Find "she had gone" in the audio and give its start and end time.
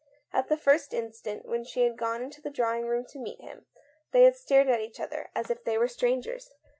1.63-2.23